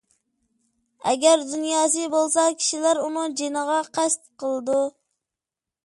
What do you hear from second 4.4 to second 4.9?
قىلىدۇ.